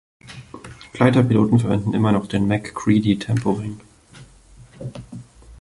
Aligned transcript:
Gleiterpiloten 0.93 1.59
verwenden 1.59 1.93
immer 1.93 2.11
noch 2.11 2.25
den 2.25 2.47
„MacCready-Temporing“. 2.47 3.81